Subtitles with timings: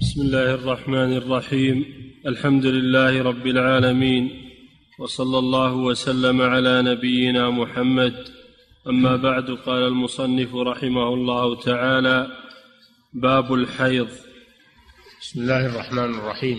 [0.00, 1.84] بسم الله الرحمن الرحيم.
[2.26, 4.50] الحمد لله رب العالمين.
[4.98, 8.14] وصلى الله وسلم على نبينا محمد.
[8.86, 12.26] أما بعد قال المصنف رحمه الله تعالى
[13.12, 14.08] باب الحيض.
[15.20, 16.58] بسم الله الرحمن الرحيم.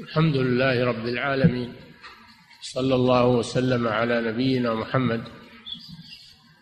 [0.00, 1.72] الحمد لله رب العالمين.
[2.62, 5.20] صلى الله وسلم على نبينا محمد.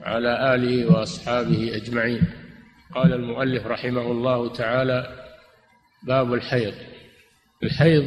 [0.01, 2.23] وعلى آله وأصحابه أجمعين.
[2.95, 5.18] قال المؤلف رحمه الله تعالى
[6.03, 6.75] باب الحيض.
[7.63, 8.05] الحيض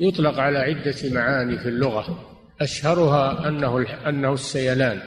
[0.00, 2.36] يطلق على عدة معاني في اللغة.
[2.60, 5.02] أشهرها أنه أنه السيلان.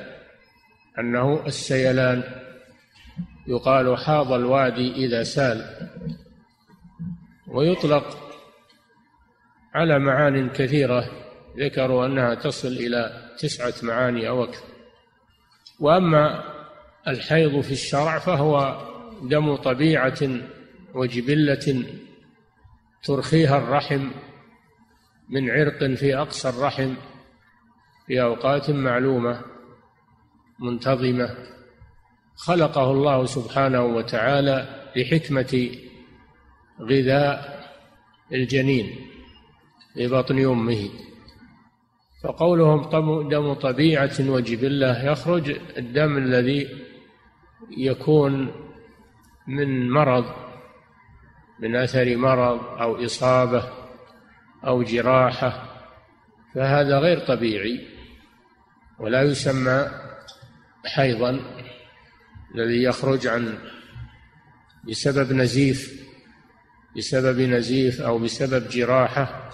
[0.99, 2.23] أنه السيلان.
[3.47, 5.89] يقال حاض الوادي إذا سال.
[7.47, 8.17] ويطلق
[9.73, 11.09] على معان كثيرة.
[11.57, 14.63] ذكروا أنها تصل إلى تسعة معاني أو أكثر.
[15.79, 16.43] وأما
[17.07, 18.81] الحيض في الشرع فهو
[19.23, 20.19] دم طبيعة
[20.93, 21.85] وجبلة
[23.03, 24.09] ترخيها الرحم
[25.29, 26.93] من عرق في أقصى الرحم
[28.07, 29.41] في أوقات معلومة
[30.59, 31.37] منتظمة.
[32.35, 35.69] خلقه الله سبحانه وتعالى لحكمة
[36.81, 37.59] غذاء
[38.33, 38.95] الجنين
[39.93, 40.89] في بطن أمه.
[42.23, 42.89] فقولهم
[43.29, 46.67] دم طبيعة وجبلة يخرج الدم الذي
[47.77, 48.51] يكون
[49.47, 50.48] من مرض
[51.59, 53.63] من أثر مرض أو إصابة
[54.67, 55.65] أو جراحة
[56.55, 57.99] فهذا غير طبيعي.
[58.99, 59.91] ولا يسمى
[60.85, 61.39] حيضا
[62.55, 63.57] الذي يخرج عن
[64.89, 66.03] بسبب نزيف
[66.97, 69.49] بسبب نزيف أو بسبب جراحة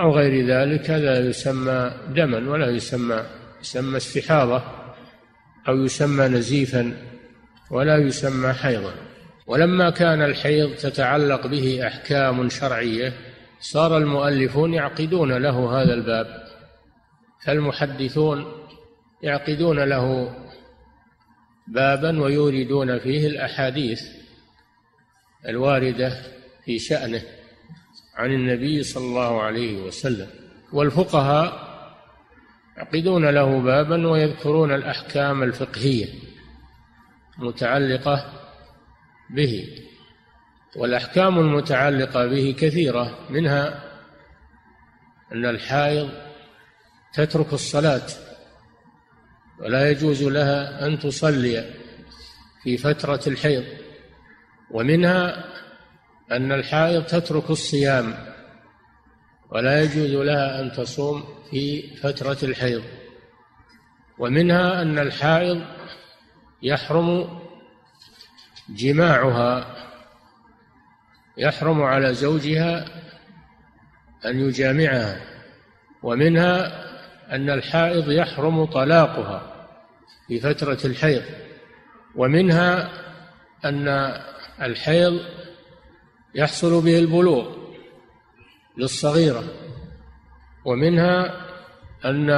[0.00, 3.26] أو غير ذلك هذا يسمى دما ولا يسمى
[3.60, 4.62] يسمى استحاضة
[5.68, 6.96] أو يسمى نزيفا
[7.70, 9.09] ولا يسمى حيضا.
[9.50, 13.12] ولما كان الحيض تتعلق به أحكام شرعية
[13.60, 16.44] صار المؤلفون يعقدون له هذا الباب.
[17.44, 18.46] فالمحدثون
[19.22, 20.34] يعقدون له
[21.68, 24.02] بابا ويوردون فيه الأحاديث
[25.48, 26.12] الواردة
[26.64, 27.22] في شأنه
[28.16, 30.28] عن النبي صلى الله عليه وسلم.
[30.72, 31.70] والفقهاء
[32.76, 36.06] يعقدون له بابا ويذكرون الأحكام الفقهية
[37.38, 38.39] المتعلقة
[39.34, 39.68] به
[40.76, 43.82] والأحكام المتعلقة به كثيرة منها
[45.32, 46.10] أن الحائض
[47.14, 48.06] تترك الصلاة
[49.58, 51.74] ولا يجوز لها أن تصلي
[52.62, 53.64] في فترة الحيض
[54.70, 55.44] ومنها
[56.32, 58.14] أن الحائض تترك الصيام
[59.50, 62.82] ولا يجوز لها أن تصوم في فترة الحيض
[64.18, 65.62] ومنها أن الحائض
[66.62, 67.39] يحرم
[68.70, 69.76] جماعها
[71.36, 72.84] يحرم على زوجها
[74.26, 75.20] أن يجامعها
[76.02, 76.80] ومنها
[77.34, 79.68] أن الحائض يحرم طلاقها
[80.28, 81.22] في فترة الحيض
[82.16, 82.90] ومنها
[83.64, 83.88] أن
[84.62, 85.20] الحيض
[86.34, 87.56] يحصل به البلوغ
[88.76, 89.44] للصغيرة
[90.64, 91.46] ومنها
[92.04, 92.30] أن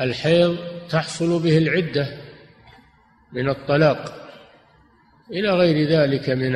[0.00, 0.58] الحيض
[0.90, 2.16] تحصل به العدة
[3.32, 4.25] من الطلاق.
[5.30, 6.52] إلى غير ذلك من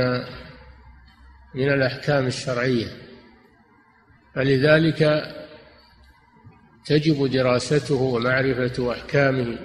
[1.55, 2.87] من الأحكام الشرعية.
[4.35, 5.25] فلذلك
[6.87, 9.59] تجب دراسته ومعرفة أحكامه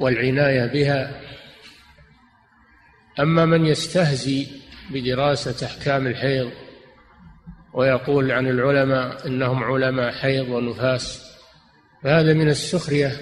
[0.00, 1.20] والعناية بها.
[3.20, 4.46] أما من يستهزي
[4.90, 6.50] بدراسة أحكام الحيض
[7.74, 11.28] ويقول عن العلماء إنهم علماء حيض ونفاس
[12.02, 13.12] فهذا من السخرية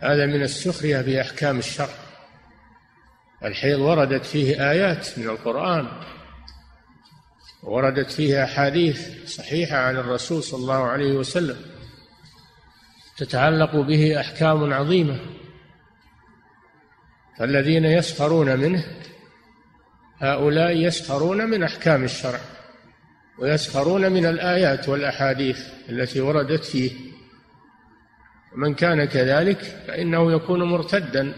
[0.00, 2.03] هذا من السخرية بأحكام الشرع.
[3.44, 5.88] الحيض وردت فيه آيات من القرآن
[7.62, 11.56] وردت فيه أحاديث صحيحة عن الرسول صلى الله عليه وسلم
[13.16, 15.20] تتعلق به أحكام عظيمة.
[17.38, 18.84] فالذين يسخرون منه
[20.18, 22.40] هؤلاء يسخرون من أحكام الشرع
[23.38, 25.58] ويسخرون من الآيات والأحاديث
[25.88, 26.90] التي وردت فيه.
[28.56, 31.34] من كان كذلك فإنه يكون مرتدا.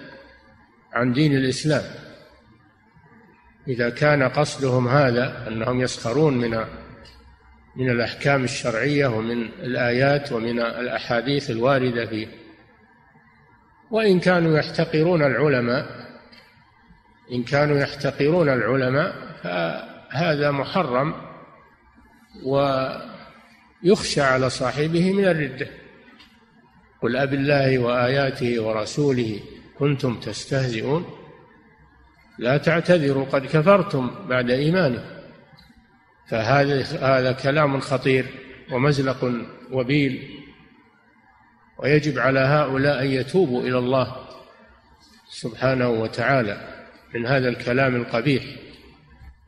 [0.96, 1.82] عن دين الإسلام.
[3.68, 6.64] إذا كان قصدهم هذا أنهم يسخرون من
[7.76, 12.28] من الأحكام الشرعية ومن الآيات ومن الأحاديث الواردة فيه.
[13.90, 15.86] وإن كانوا يحتقرون العلماء
[17.32, 21.14] إن كانوا يحتقرون العلماء فهذا محرم
[22.44, 25.68] ويخشى على صاحبه من الردة
[27.02, 29.40] قل أب الله وآياته ورسوله.
[29.78, 31.06] كنتم تستهزئون؟
[32.38, 35.16] لا تعتذروا قد كفرتم بعد إيمانكم.
[36.28, 38.26] فهذا هذا كلام خطير
[38.72, 39.32] ومزلق
[39.72, 40.40] وبيل.
[41.78, 44.16] ويجب على هؤلاء أن يتوبوا إلى الله
[45.28, 48.44] سبحانه وتعالى من هذا الكلام القبيح.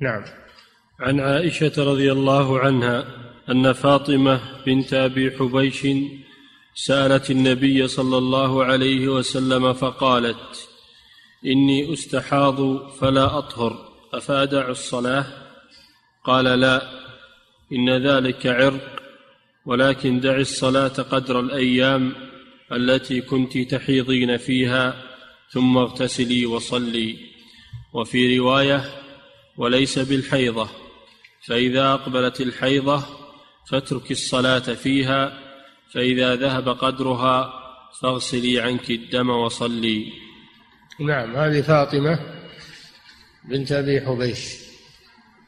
[0.00, 0.25] نعم.
[1.00, 3.04] عن عائشة رضي الله عنها
[3.50, 5.86] أن فاطمة بنت أبي حبيش
[6.80, 10.69] سألت النبي صلى الله عليه وسلم فقالت
[11.46, 15.26] إني أستحاض فلا أطهر أفأدع الصلاة؟
[16.25, 16.82] قال لا
[17.72, 19.02] إن ذلك عرق
[19.66, 22.12] ولكن دع الصلاة قدر الأيام
[22.72, 25.02] التي كنت تحيضين فيها
[25.50, 27.16] ثم اغتسلي وصلي.
[27.92, 28.84] وفي رواية
[29.56, 30.69] وليس بالحيضة
[31.46, 33.02] فإذا أقبلت الحيضة
[33.70, 35.48] فاترك الصلاة فيها
[35.94, 37.52] فإذا ذهب قدرها
[38.02, 40.12] فاغسلي عنك الدم وصلي.
[41.00, 42.19] نعم هذه فاطمة
[43.44, 44.69] بنت أبي حبيش.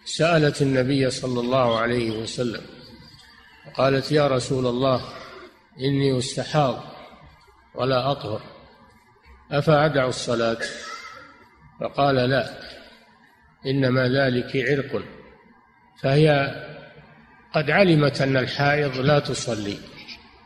[0.04, 2.62] سألت النبي صلى الله عليه وسلم
[3.76, 5.00] قالت يا رسول الله
[5.80, 6.82] إني أستحاض
[7.74, 8.42] ولا أطهر
[9.50, 10.58] أفأدع الصلاة؟
[11.80, 12.60] فقال لا
[13.66, 15.02] إنما ذلك عرق
[16.02, 16.54] فهي
[17.54, 19.89] قد علمت أن الحائض لا تصلي.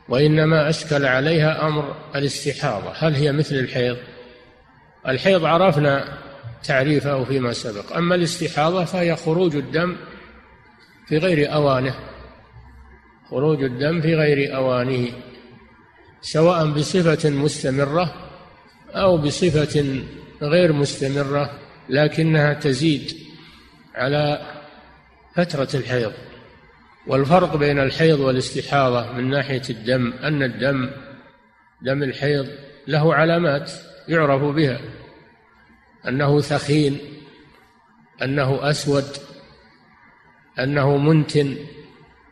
[0.09, 2.93] وإنما أشكل عليها أمر الاستحاضة.
[2.97, 3.97] هل هي مثل الحيض؟
[5.09, 6.19] الحيض عرفنا
[6.65, 7.97] تعريفه فيما سبق.
[7.97, 9.97] أما الاستحاضة فهي خروج الدم
[11.07, 11.95] في غير أوانه.
[13.31, 15.09] خروج الدم في غير أوانه
[16.21, 18.15] سواء بصفة مستمرة
[18.91, 20.03] أو بصفة
[20.43, 21.51] غير مستمرة
[21.89, 23.13] لكنها تزيد
[23.95, 24.41] على
[25.37, 26.13] فترة الحيض.
[27.07, 30.91] والفرق بين الحيض والاستحاضة من ناحية الدم أن الدم
[31.83, 32.49] دم الحيض
[32.87, 33.73] له علامات
[34.09, 34.81] يعرف بها.
[36.09, 36.99] أنه ثخين
[38.23, 39.05] أنه أسود
[40.59, 41.57] أنه منتن.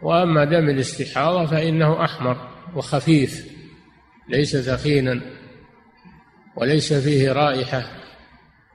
[0.02, 3.52] وأما دم الاستحاضة فإنه أحمر وخفيف
[4.28, 5.20] ليس ثخينا
[6.56, 7.82] وليس فيه رائحة.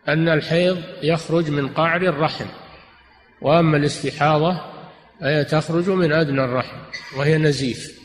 [0.08, 2.46] أن الحيض يخرج من قعر الرحم.
[3.42, 4.76] وأما الاستحاضة
[5.50, 6.78] تخرج من أدنى الرحم
[7.18, 8.00] وهي نزيف.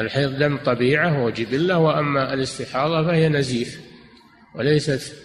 [0.00, 3.80] الحيض دم طبيعة وجبلة وأما الاستحاضة فهي نزيف.
[4.54, 5.16] وليست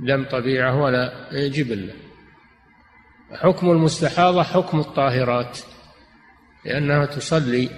[0.00, 1.92] دم طبيعة ولا جبلة.
[3.32, 5.58] حكم المستحاضة حكم الطاهرات
[6.64, 7.70] لأنها تصلي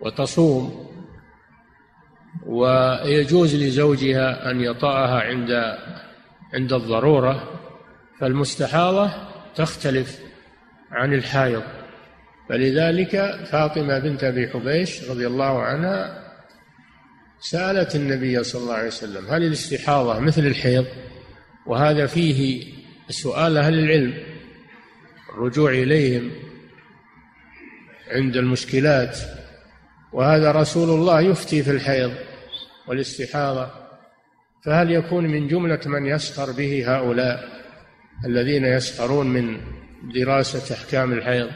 [0.00, 0.90] وتصوم
[2.46, 5.76] ويجوز لزوجها أن يطأها عند
[6.54, 7.60] عند الضرورة.
[8.20, 9.10] فالمستحاضة
[9.54, 10.20] تختلف
[10.90, 11.79] عن الحائض.
[12.50, 16.22] فلذلك فاطمة بنت أبي حبيش رضي الله عنها
[17.40, 20.86] سألت النبي صلى الله عليه وسلم هل الاستحاضة مثل الحيض؟
[21.66, 22.72] وهذا فيه
[23.08, 24.14] سؤال أهل العلم
[25.34, 26.30] الرجوع إليهم
[28.10, 29.18] عند المشكلات.
[30.12, 32.12] وهذا رسول الله يفتي في الحيض
[32.88, 33.70] والاستحاضة
[34.64, 37.48] فهل يكون من جملة من يسخر به هؤلاء
[38.26, 39.60] الذين يسخرون من
[40.14, 41.50] دراسة أحكام الحيض؟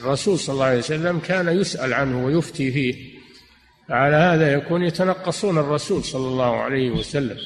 [0.00, 2.94] الرسول صلى الله عليه وسلم كان يسأل عنه ويفتي فيه
[3.90, 7.36] على هذا يكون يتنقصون الرسول صلى الله عليه وسلم.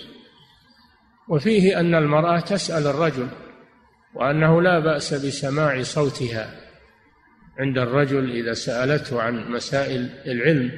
[1.28, 3.28] وفيه أن المرأة تسأل الرجل
[4.14, 6.50] وأنه لا بأس بسماع صوتها
[7.58, 10.72] عند الرجل إذا سألته عن مسائل العلم.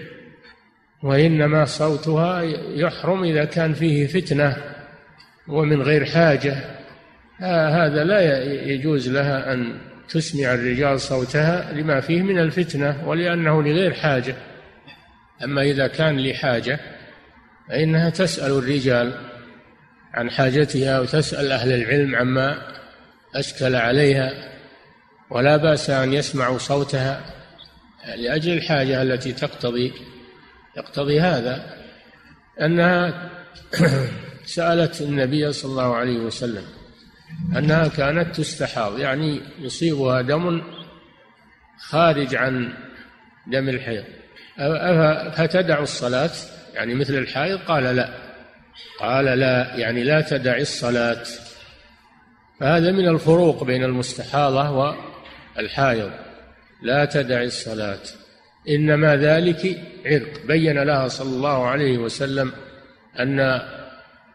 [1.02, 2.42] وإنما صوتها
[2.74, 4.56] يحرم إذا كان فيه فتنة
[5.48, 6.78] ومن غير حاجة.
[7.40, 14.36] هذا لا يجوز لها أن تسمع الرجال صوتها لما فيه من الفتنة ولأنه لغير حاجة.
[15.44, 16.80] أما إذا كان لحاجة
[17.68, 19.12] فإنها تسأل الرجال
[20.14, 22.58] عن حاجتها وتسأل أهل العلم عما
[23.34, 24.30] أشكل عليها
[25.30, 27.20] ولا بأس أن يسمعوا صوتها
[28.16, 29.92] لأجل الحاجة التي تقتضي
[30.76, 31.78] يقتضي هذا.
[32.60, 33.30] أنها
[34.56, 36.77] سألت النبي صلى الله عليه وسلم
[37.56, 40.62] أنها كانت تستحاض يعني يصيبها دم
[41.78, 42.72] خارج عن
[43.46, 44.04] دم الحيض.
[45.32, 46.30] فتدع الصلاة؟
[46.74, 48.08] يعني مثل الحائض؟ قال لا.
[49.00, 51.24] قال لا يعني لا تدع الصلاة.
[52.60, 54.96] فهذا من الفروق بين المستحاضة
[55.56, 56.10] والحائض.
[56.82, 58.02] لا تدع الصلاة.
[58.68, 60.46] إنما ذلك عرق.
[60.46, 62.52] بين لها صلى الله عليه وسلم
[63.20, 63.60] أن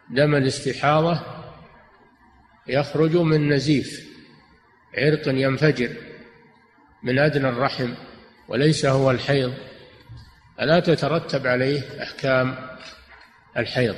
[0.09, 1.32] دم الاستحاضة
[2.67, 4.07] يخرج من نزيف
[4.97, 5.89] عرق ينفجر
[7.03, 7.93] من أدنى الرحم
[8.47, 9.53] وليس هو الحيض.
[10.57, 12.55] فلا تترتب عليه أحكام
[13.57, 13.95] الحيض؟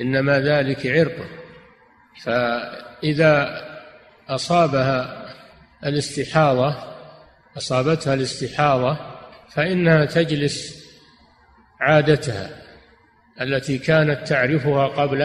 [0.00, 1.26] إنما ذلك عرق.
[2.22, 3.62] فإذا
[4.28, 5.28] أصابها
[5.86, 6.92] الاستحاضة
[7.56, 8.98] أصابتها الاستحاضة
[9.50, 10.86] فإنها تجلس
[11.80, 12.50] عادتها
[13.40, 15.22] التي كانت تعرفها قبل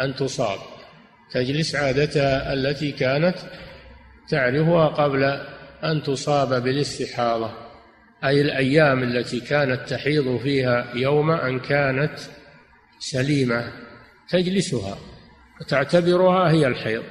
[0.00, 0.71] أن تصاب.
[1.32, 3.34] تجلس عادتها التي كانت
[4.28, 5.24] تعرفها قبل
[5.84, 7.50] أن تصاب بالاستحاضة
[8.24, 12.18] أي الأيام التي كانت تحيض فيها يوم أن كانت
[12.98, 13.72] سليمة
[14.28, 14.98] تجلسها
[15.60, 17.02] وتعتبرها هي الحيض.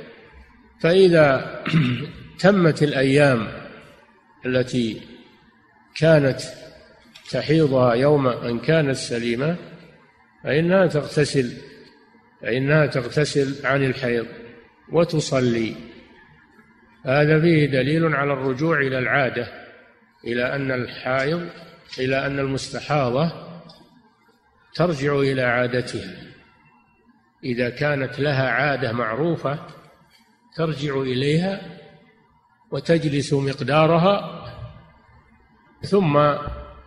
[0.79, 1.61] فإذا
[2.39, 3.47] تمت الأيام
[4.45, 5.01] التي
[5.95, 6.41] كانت
[7.31, 9.55] تحيضها يوم أن كانت سليمة
[10.43, 11.53] فإنها تغتسل
[12.41, 14.27] فإنها تغتسل عن الحيض
[14.91, 15.75] وتصلي.
[17.05, 19.48] هذا فيه دليل على الرجوع إلى العادة
[20.27, 21.50] إلى أن الحائض
[22.00, 23.31] إلى أن المستحاضة
[24.75, 26.31] ترجع إلى عادتها.
[27.43, 29.60] إذا كانت لها عادة معروفة
[30.55, 31.62] ترجع إليها
[32.71, 34.45] وتجلس مقدارها
[35.81, 36.17] ثم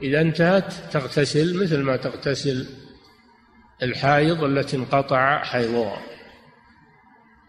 [0.02, 2.66] إذا انتهت تغتسل مثل ما تغتسل
[3.82, 6.02] الحائض التي انقطع حيضها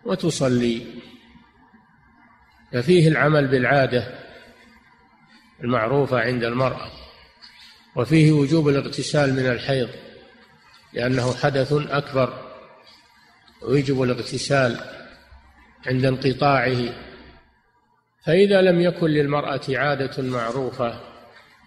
[0.05, 0.85] وتصلي.
[2.73, 4.19] ففيه العمل بالعادة
[5.63, 6.91] المعروفة عند المرأة
[7.95, 9.89] وفيه وجوب الاغتسال من الحيض
[10.93, 12.33] لأنه حدث أكبر
[13.61, 14.79] ويجب الاغتسال
[15.87, 16.93] عند انقطاعه.
[18.25, 20.99] فإذا لم يكن للمرأة عادة معروفة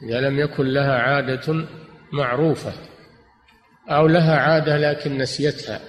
[0.03, 1.67] إذا لم يكن لها عادة
[2.13, 2.73] معروفة
[3.89, 5.81] أو لها عادة لكن نسيتها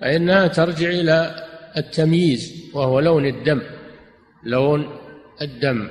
[0.00, 3.62] فإنها ترجع إلى التمييز وهو لون الدم
[4.44, 4.98] لون
[5.42, 5.88] الدم.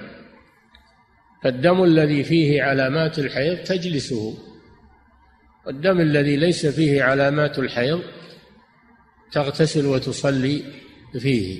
[1.43, 4.37] فالدم الذي فيه علامات الحيض تجلسه.
[5.65, 8.01] والدم الذي ليس فيه علامات الحيض
[9.31, 10.63] تغتسل وتصلي
[11.19, 11.59] فيه.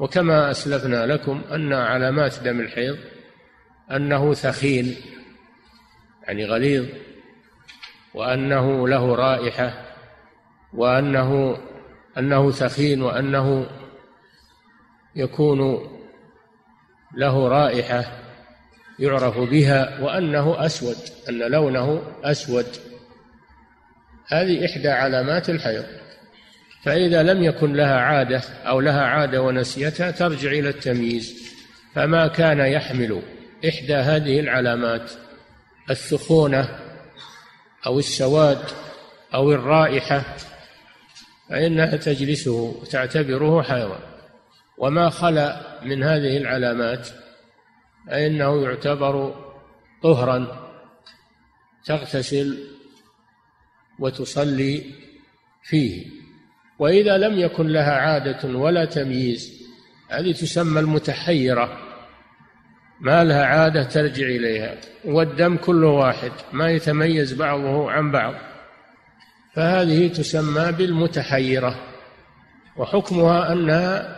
[0.00, 2.98] وكما أسلفنا لكم أن علامات دم الحيض
[3.90, 4.96] أنه ثخين
[6.22, 6.86] يعني غليظ.
[8.16, 9.72] وأنه له رائحة
[10.74, 11.58] وأنه
[12.18, 13.66] أنه ثخين وأنه
[15.16, 15.88] يكون
[17.16, 18.04] له رائحة
[18.98, 20.96] يعرف بها وأنه أسود
[21.28, 22.66] أن لونه أسود.
[24.28, 25.84] هذه إحدى علامات الحيض.
[26.84, 31.52] فإذا لم يكن لها عادة أو لها عادة ونسيتها ترجع إلى التمييز.
[31.94, 33.22] فما كان يحمل
[33.68, 35.10] إحدى هذه العلامات
[35.90, 36.85] الثخونة
[37.86, 38.58] أو السواد
[39.34, 40.36] أو الرائحة
[41.50, 43.98] فإنها تجلسه وتعتبره حيضا
[44.78, 47.08] وما خلا من هذه العلامات
[48.06, 49.34] فإنه يعتبر
[50.02, 50.66] طهرا
[51.84, 52.58] تغتسل
[53.98, 54.84] وتصلي
[55.62, 56.06] فيه.
[56.78, 59.66] وإذا لم يكن لها عادة ولا تمييز
[60.08, 61.85] هذه تسمى المتحيرة.
[63.00, 64.74] ما لها عادة ترجع إليها
[65.04, 68.34] والدم كله واحد ما يتميز بعضه عن بعض.
[69.54, 71.80] فهذه تسمى بالمتحيرة
[72.76, 74.16] وحكمها أنها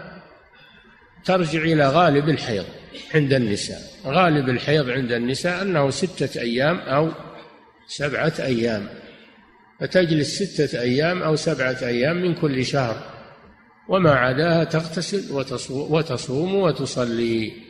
[1.25, 2.64] ترجع إلى غالب الحيض
[3.14, 3.80] عند النساء.
[4.06, 7.11] غالب الحيض عند النساء أنه ستة أيام أو
[7.87, 8.88] سبعة أيام.
[9.80, 12.97] فتجلس ستة أيام أو سبعة أيام من كل شهر.
[13.88, 15.32] وما عداها تغتسل
[15.90, 17.67] وتصوم وتصلي.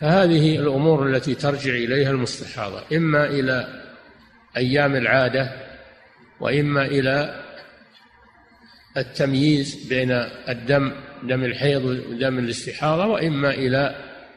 [0.00, 3.82] فهذه الأمور التي ترجع إليها المستحاضة إما إلى
[4.56, 5.52] أيام العادة
[6.40, 7.44] وإما إلى
[8.96, 10.10] التمييز بين
[10.48, 13.94] الدم دم الحيض ودم الاستحاضة وإما إلى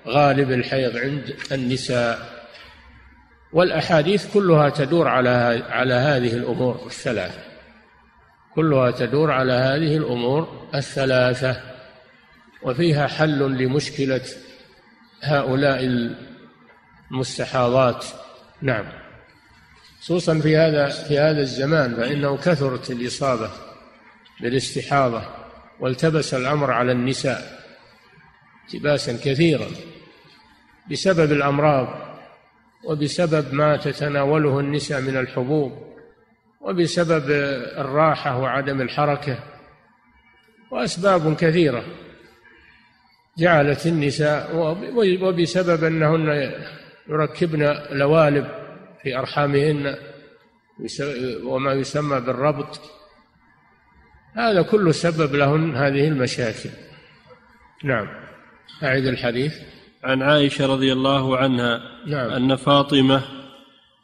[0.07, 2.19] غالب الحيض عند النساء.
[3.53, 7.39] والأحاديث كلها تدور على على هذه الأمور الثلاثة.
[8.55, 11.61] كلها تدور على هذه الأمور الثلاثة.
[12.63, 14.21] وفيها حل لمشكلة
[15.23, 16.13] هؤلاء
[17.11, 18.05] المستحاضات.
[18.61, 18.85] نعم.
[20.01, 23.49] خصوصا في هذا في هذا الزمان فإنه كثرت الإصابة
[24.41, 25.23] بالاستحاضة
[25.79, 27.63] والتبس الأمر على النساء
[28.65, 29.67] التباسا كثيرا
[30.91, 31.87] بسبب الأمراض
[32.83, 35.87] وبسبب ما تتناوله النساء من الحبوب
[36.61, 37.31] وبسبب
[37.77, 39.39] الراحة وعدم الحركة
[40.71, 41.83] وأسباب كثيرة.
[43.37, 44.55] جعلت النساء
[44.95, 46.51] وبسبب أنهن
[47.09, 48.47] يركبن لوالب
[49.03, 49.95] في أرحامهن
[51.43, 52.81] وما يسمى بالربط.
[54.33, 56.69] هذا كله سبب لهن هذه المشاكل.
[57.83, 58.07] نعم.
[58.83, 59.53] أعد الحديث.
[60.03, 62.29] عن عائشة رضي الله عنها نعم.
[62.29, 63.21] أن فاطمة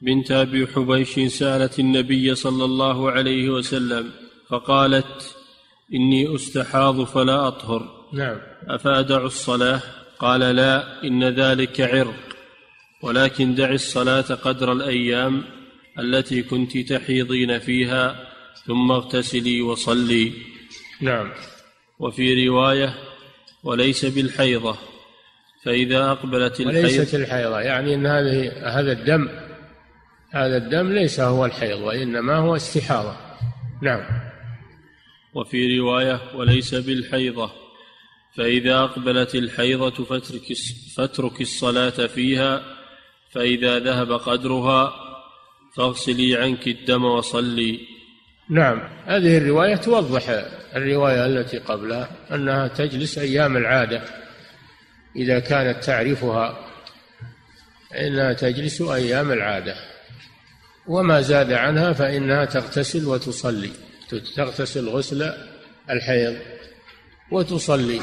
[0.01, 4.11] بنت أبي حبيش سألت النبي صلى الله عليه وسلم
[4.49, 5.35] فقالت
[5.93, 8.02] إني أستحاض فلا أطهر.
[8.13, 8.37] نعم.
[8.67, 9.81] أفأدع الصلاة؟
[10.19, 12.35] قال لا إن ذلك عرق.
[13.01, 15.43] ولكن دع الصلاة قدر الأيام
[15.99, 18.27] التي كنت تحيضين فيها
[18.65, 20.31] ثم اغتسلي وصلي.
[21.01, 21.31] نعم.
[21.99, 22.95] وفي رواية
[23.63, 24.77] وليس بالحيضة.
[25.63, 29.29] فإذا أقبلت الحيض وليست الحيضة يعني أن هذه هذا الدم
[30.31, 33.17] هذا الدم ليس هو الحيض وإنما هو استحاضة.
[33.81, 34.03] نعم.
[35.33, 37.62] وفي رواية وليس بالحيضة.
[38.37, 40.53] فإذا أقبلت الحيضة فاترك
[40.97, 42.63] فاترك الصلاة فيها
[43.31, 44.93] فإذا ذهب قدرها
[45.77, 47.79] فاغسلي عنك الدم وصلي.
[48.49, 48.81] نعم.
[49.05, 50.29] هذه الرواية توضح
[50.75, 54.01] الرواية التي قبلها أنها تجلس أيام العادة.
[55.15, 56.57] إذا كانت تعرفها
[57.95, 59.75] إنها تجلس أيام العادة.
[60.87, 63.69] وما زاد عنها فإنها تغتسل وتصلي.
[64.35, 65.33] تغتسل غسل
[65.89, 66.35] الحيض
[67.31, 68.01] وتصلي.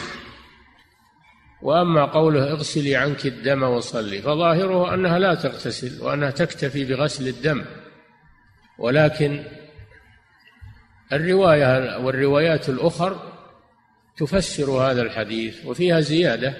[1.62, 7.64] وأما قوله اغسلي عنك الدم وصلي فظاهره أنها لا تغتسل وأنها تكتفي بغسل الدم.
[8.78, 9.44] ولكن
[11.12, 13.32] الرواية والروايات الأخر
[14.16, 16.54] تفسر هذا الحديث وفيها زيادة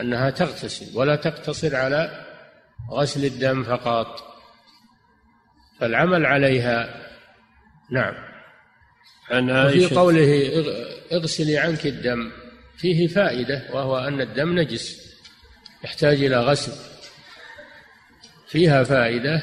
[0.00, 2.24] أنها تغتسل ولا تقتصر على
[2.90, 4.34] غسل الدم فقط.
[5.80, 7.04] فالعمل عليها
[7.90, 8.14] نعم.
[9.30, 10.64] عن عائشة وفي قوله
[11.12, 12.30] اغسلي عنك الدم
[12.76, 15.14] فيه فائدة وهو أن الدم نجس
[15.84, 16.72] يحتاج إلى غسل.
[18.48, 19.42] فيها فائدة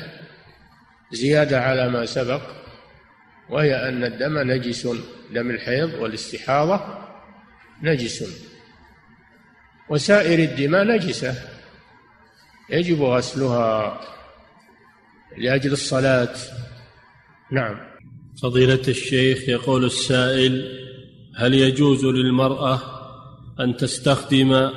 [1.11, 2.41] زيادة على ما سبق
[3.49, 4.87] وهي أن الدم نجس
[5.31, 7.07] دم الحيض والاستحاضة
[7.83, 8.23] نجس.
[9.89, 11.35] وسائر الدماء نجسة
[12.69, 14.01] يجب غسلها
[15.37, 16.35] لأجل الصلاة.
[17.51, 17.91] نعم.
[18.41, 20.81] فضيلة الشيخ يقول السائل
[21.37, 23.00] هل يجوز للمرأة
[23.61, 24.69] أن تستخدم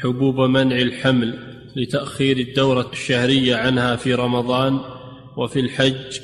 [0.00, 1.38] حبوب منع الحمل
[1.76, 4.80] لتأخير الدورة الشهرية عنها في رمضان
[5.36, 6.20] وفي الحج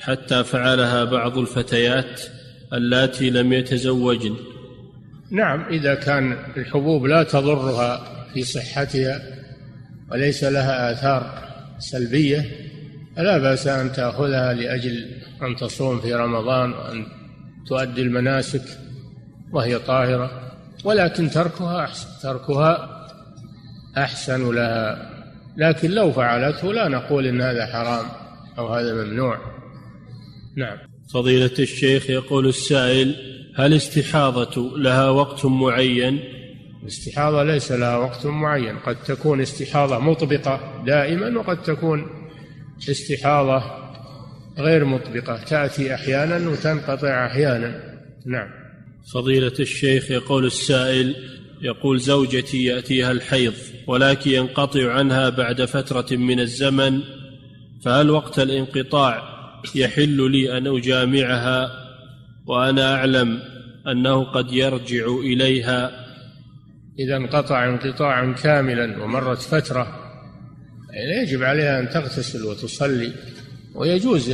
[0.00, 2.22] حتى فعلها بعض الفتيات
[2.72, 4.34] اللاتي لم يتزوجن.
[5.30, 9.22] نعم إذا كان الحبوب لا تضرها في صحتها
[10.12, 12.44] وليس لها آثار سلبية
[13.16, 15.10] فلا بأس أن تأخذها لأجل
[15.42, 17.06] أن تصوم في رمضان وأن
[17.66, 18.62] تؤدي المناسك
[19.52, 20.47] وهي طاهرة.
[20.84, 22.08] ولكن تركها أحسن.
[22.22, 22.88] تركها
[23.98, 25.10] أحسن لها
[25.56, 28.06] لكن لو فعلته لا نقول إن هذا حرام
[28.58, 29.38] أو هذا ممنوع.
[30.56, 30.78] نعم.
[31.14, 33.14] فضيلة الشيخ يقول السائل
[33.56, 36.20] هل استحاضة لها وقت معين؟
[36.82, 38.78] الاستحاضة ليس لها وقت معين.
[38.78, 42.06] قد تكون استحاضة مطبقة دائما وقد تكون
[42.90, 43.62] استحاضة
[44.58, 45.44] غير مطبقة.
[45.44, 47.98] تأتي أحيانا وتنقطع أحيانا.
[48.26, 48.57] نعم.
[49.12, 51.16] فضيلة الشيخ يقول السائل
[51.62, 53.54] يقول زوجتي يأتيها الحيض
[53.86, 57.00] ولكن ينقطع عنها بعد فترة من الزمن
[57.84, 59.22] فهل وقت الانقطاع
[59.74, 61.70] يحل لي أن أجامعها؟
[62.46, 63.42] وأنا أعلم
[63.86, 66.06] أنه قد يرجع إليها.
[66.98, 69.86] إذا انقطع انقطاعا كاملا ومرت فترة
[70.90, 73.12] يعني يجب عليها أن تغتسل وتصلي
[73.74, 74.32] ويجوز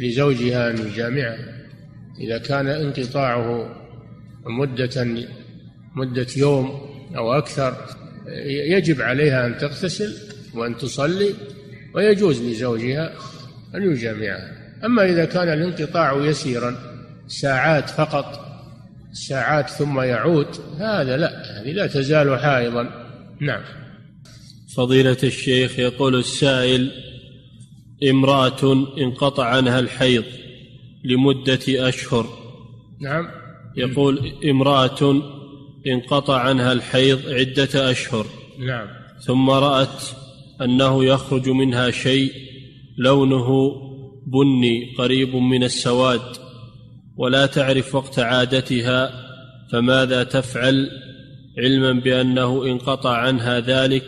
[0.00, 1.60] لزوجها أن يجامعها.
[2.20, 3.79] إذا كان انقطاعه
[4.46, 5.06] مدة
[5.96, 6.80] مدة يوم
[7.16, 7.76] أو أكثر
[8.46, 10.14] يجب عليها أن تغتسل
[10.54, 11.34] وأن تصلي
[11.94, 13.12] ويجوز لزوجها
[13.74, 14.60] أن يجامعها.
[14.84, 16.76] أما إذا كان الانقطاع يسيرا
[17.26, 18.50] ساعات فقط
[19.12, 20.46] ساعات ثم يعود
[20.78, 22.82] هذا لا هذه لا تزال حائضا.
[23.40, 23.62] نعم.
[24.76, 26.92] فضيلة الشيخ يقول السائل
[28.10, 30.24] امرأة انقطع عنها الحيض
[31.04, 32.26] لمدة أشهر.
[33.00, 33.39] نعم.
[33.76, 35.22] يقول امرأة
[35.86, 38.26] انقطع عنها الحيض عدة أشهر.
[38.58, 38.86] نعم.
[39.26, 40.02] ثم رأت
[40.62, 42.32] أنه يخرج منها شيء
[42.98, 43.72] لونه
[44.26, 46.36] بني قريب من السواد
[47.16, 49.12] ولا تعرف وقت عادتها
[49.72, 50.90] فماذا تفعل؟
[51.58, 54.04] علما بأنه انقطع عنها ذلك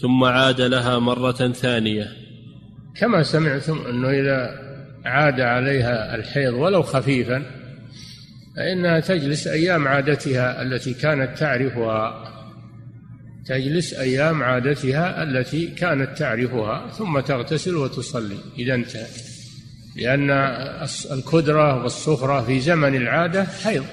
[0.00, 2.08] ثم عاد لها مرة ثانية.
[3.00, 4.48] كما سمعتم أنه إذا
[5.04, 7.61] عاد عليها الحيض ولو خفيفا
[8.56, 12.28] فإنها تجلس أيام عادتها التي كانت تعرفها.
[13.46, 18.36] تجلس أيام عادتها التي كانت تعرفها ثم تغتسل وتصلي.
[18.58, 19.06] إذا انتهى
[19.96, 20.30] لأن
[21.10, 23.84] الكدرة والصفرة في زمن العادة حيض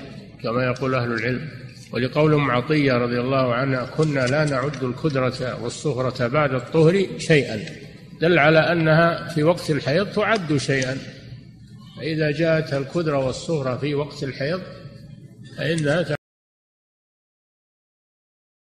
[0.44, 1.50] كما يقول أهل العلم.
[1.92, 7.60] ولقول أم عطية رضي الله عنها كنا لا نعد الكدره والصهره بعد الطهر شيئا.
[8.22, 10.98] دل على أنها في وقت الحيض تعد شيئا.
[12.00, 14.62] فإذا جاءتها الكدرة والصهره في وقت الحيض
[15.58, 16.19] فإنها